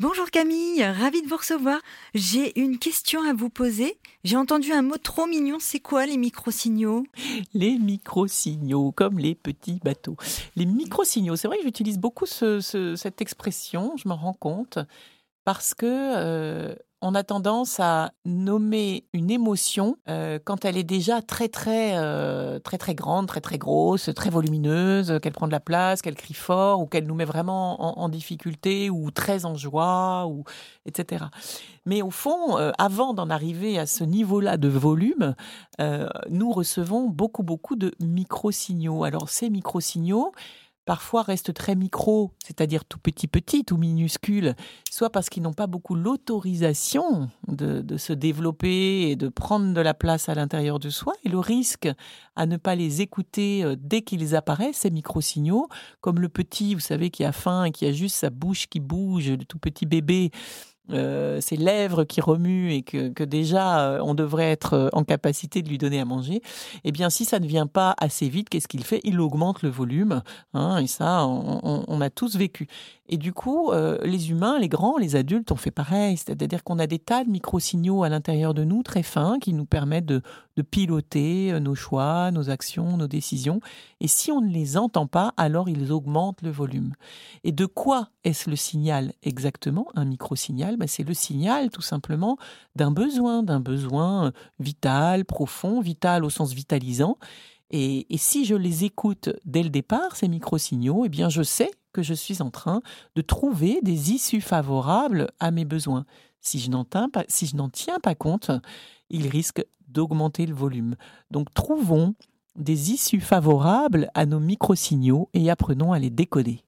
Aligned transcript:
Bonjour 0.00 0.28
Camille, 0.32 0.82
ravie 0.82 1.22
de 1.22 1.28
vous 1.28 1.36
recevoir. 1.36 1.80
J'ai 2.14 2.58
une 2.60 2.80
question 2.80 3.22
à 3.22 3.32
vous 3.32 3.48
poser. 3.48 3.96
J'ai 4.24 4.36
entendu 4.36 4.72
un 4.72 4.82
mot 4.82 4.96
trop 4.96 5.26
mignon. 5.26 5.58
C'est 5.60 5.78
quoi 5.78 6.04
les 6.04 6.16
micro-signaux? 6.16 7.04
Les 7.54 7.78
micro-signaux, 7.78 8.90
comme 8.90 9.20
les 9.20 9.36
petits 9.36 9.78
bateaux. 9.84 10.16
Les 10.56 10.66
micro-signaux, 10.66 11.36
c'est 11.36 11.46
vrai 11.46 11.58
que 11.58 11.62
j'utilise 11.62 12.00
beaucoup 12.00 12.26
cette 12.26 13.20
expression, 13.20 13.96
je 13.96 14.08
m'en 14.08 14.16
rends 14.16 14.32
compte, 14.34 14.80
parce 15.44 15.74
que 15.74 15.86
euh, 15.86 16.74
on 17.02 17.14
a 17.14 17.22
tendance 17.22 17.80
à 17.80 18.12
nommer 18.24 19.04
une 19.12 19.30
émotion 19.30 19.98
euh, 20.08 20.38
quand 20.42 20.64
elle 20.64 20.78
est 20.78 20.84
déjà 20.84 21.20
très 21.20 21.48
très 21.48 21.98
euh, 21.98 22.58
très 22.58 22.78
très 22.78 22.94
grande, 22.94 23.26
très 23.26 23.42
très 23.42 23.58
grosse, 23.58 24.08
très 24.16 24.30
volumineuse, 24.30 25.18
qu'elle 25.20 25.34
prend 25.34 25.46
de 25.46 25.52
la 25.52 25.60
place, 25.60 26.00
qu'elle 26.00 26.14
crie 26.14 26.32
fort 26.32 26.80
ou 26.80 26.86
qu'elle 26.86 27.06
nous 27.06 27.14
met 27.14 27.26
vraiment 27.26 28.00
en, 28.00 28.08
difficulté 28.08 28.88
ou 28.88 29.10
très 29.10 29.44
en 29.44 29.54
joie 29.54 30.26
ou 30.26 30.44
etc. 30.86 31.26
Mais 31.84 32.00
au 32.00 32.10
fond, 32.10 32.56
avant 32.78 33.12
d'en 33.12 33.28
arriver 33.28 33.78
à 33.78 33.84
ce 33.84 34.04
niveau-là 34.04 34.56
de 34.56 34.68
volume, 34.68 35.34
nous 36.30 36.52
recevons 36.52 37.10
beaucoup 37.10 37.42
beaucoup 37.42 37.76
de 37.76 37.94
micro-signaux. 38.00 39.04
Alors 39.04 39.28
ces 39.28 39.50
micro-signaux, 39.50 40.32
parfois 40.84 41.22
restent 41.22 41.54
très 41.54 41.74
micro, 41.74 42.32
c'est-à-dire 42.44 42.84
tout 42.84 42.98
petit 42.98 43.26
petit, 43.26 43.64
tout 43.64 43.76
minuscule, 43.76 44.54
soit 44.90 45.10
parce 45.10 45.28
qu'ils 45.28 45.42
n'ont 45.42 45.52
pas 45.52 45.66
beaucoup 45.66 45.94
l'autorisation 45.94 47.30
de, 47.48 47.96
se 47.96 48.12
développer 48.12 49.10
et 49.10 49.16
de 49.16 49.28
prendre 49.28 49.72
de 49.72 49.80
la 49.80 49.94
place 49.94 50.28
à 50.28 50.34
l'intérieur 50.34 50.78
de 50.78 50.90
soi, 50.90 51.14
et 51.24 51.28
le 51.28 51.38
risque 51.38 51.88
à 52.36 52.46
ne 52.46 52.56
pas 52.56 52.74
les 52.74 53.00
écouter 53.00 53.64
euh, 53.64 53.76
dès 53.78 54.02
qu'ils 54.02 54.34
apparaissent, 54.34 54.78
ces 54.78 54.90
micro-signaux, 54.90 55.68
comme 56.00 56.20
le 56.20 56.28
petit, 56.28 56.74
vous 56.74 56.80
savez, 56.80 57.10
qui 57.10 57.24
a 57.24 57.32
faim 57.32 57.64
et 57.64 57.70
qui 57.70 57.86
a 57.86 57.92
juste 57.92 58.16
sa 58.16 58.30
bouche 58.30 58.66
qui 58.66 58.80
bouge, 58.80 59.30
le 59.30 59.44
tout 59.44 59.58
petit 59.58 59.86
bébé, 59.86 60.30
euh, 60.90 61.40
ses 61.40 61.56
lèvres 61.56 62.04
qui 62.04 62.20
remuent 62.20 62.70
et 62.70 62.82
que, 62.82 63.24
déjà 63.24 63.80
euh, 63.80 64.00
on 64.02 64.12
devrait 64.12 64.50
être 64.50 64.74
euh, 64.74 64.88
en 64.92 65.02
capacité 65.02 65.62
de 65.62 65.68
lui 65.70 65.78
donner 65.78 65.98
à 65.98 66.04
manger, 66.04 66.42
eh 66.84 66.92
bien 66.92 67.08
si 67.08 67.24
ça 67.24 67.40
ne 67.40 67.46
vient 67.46 67.66
pas 67.66 67.94
assez 67.98 68.28
vite, 68.28 68.50
qu'est-ce 68.50 68.68
qu'il 68.68 68.84
fait? 68.84 69.00
Il 69.02 69.18
augmente 69.18 69.62
le 69.62 69.70
volume, 69.70 70.20
hein, 70.52 70.76
et 70.76 70.86
ça 70.86 71.26
on, 71.26 72.00
a 72.02 72.10
tous 72.10 72.36
vécu. 72.36 72.68
Et 73.08 73.16
du 73.16 73.32
coup, 73.32 73.70
les 74.02 74.30
humains, 74.30 74.58
les 74.58 74.68
grands, 74.68 74.96
les 74.96 75.14
adultes, 75.14 75.52
on 75.52 75.56
fait 75.56 75.70
pareil, 75.70 76.16
c'est-à-dire 76.16 76.64
qu'on 76.64 76.78
a 76.78 76.86
des 76.86 76.98
tas 76.98 77.22
de 77.22 77.30
micro-signaux 77.30 78.02
à 78.02 78.08
l'intérieur 78.08 78.54
de 78.54 78.64
nous 78.64 78.82
très 78.82 79.02
fins 79.02 79.38
qui 79.38 79.52
nous 79.52 79.66
permettent 79.66 80.06
de 80.06 80.22
piloter 80.62 81.58
nos 81.60 81.74
choix, 81.74 82.30
nos 82.30 82.48
actions, 82.48 82.96
nos 82.96 83.06
décisions. 83.06 83.60
Et 84.00 84.08
si 84.08 84.32
on 84.32 84.40
ne 84.40 84.50
les 84.50 84.78
entend 84.78 85.06
pas, 85.06 85.34
alors 85.36 85.68
ils 85.68 85.92
augmentent 85.92 86.42
le 86.42 86.50
volume. 86.50 86.94
Et 87.42 87.52
de 87.52 87.66
quoi 87.66 88.08
est-ce 88.24 88.48
le 88.48 88.56
signal 88.56 89.12
exactement, 89.22 89.86
un 89.94 90.06
micro-signal 90.06 90.73
ben, 90.76 90.86
c'est 90.86 91.02
le 91.02 91.14
signal 91.14 91.70
tout 91.70 91.82
simplement 91.82 92.36
d'un 92.76 92.90
besoin, 92.90 93.42
d'un 93.42 93.60
besoin 93.60 94.32
vital, 94.58 95.24
profond, 95.24 95.80
vital 95.80 96.24
au 96.24 96.30
sens 96.30 96.52
vitalisant. 96.52 97.18
Et, 97.70 98.06
si 98.16 98.44
je 98.44 98.54
les 98.54 98.84
écoute 98.84 99.30
dès 99.44 99.62
le 99.62 99.70
départ, 99.70 100.16
ces 100.16 100.28
micro-signaux, 100.28 101.04
eh 101.06 101.08
bien 101.08 101.28
je 101.28 101.42
sais 101.42 101.70
que 101.92 102.02
je 102.02 102.14
suis 102.14 102.42
en 102.42 102.50
train 102.50 102.82
de 103.16 103.22
trouver 103.22 103.80
des 103.82 104.12
issues 104.12 104.40
favorables 104.40 105.30
à 105.40 105.50
mes 105.50 105.64
besoins. 105.64 106.04
Si 106.40 106.60
je 106.60 106.70
n'en 106.70 106.84
tiens 106.84 107.10
tiens 107.72 107.98
pas 108.00 108.14
compte, 108.14 108.50
ils 109.10 109.28
risquent 109.28 109.64
d'augmenter 109.88 110.46
le 110.46 110.54
volume. 110.54 110.96
Donc 111.30 111.52
trouvons 111.54 112.14
des 112.56 112.92
issues 112.92 113.20
favorables 113.20 114.08
à 114.14 114.26
nos 114.26 114.40
micro-signaux 114.40 115.28
et 115.34 115.50
apprenons 115.50 115.92
à 115.92 115.98
les 115.98 116.10
décoder. 116.10 116.62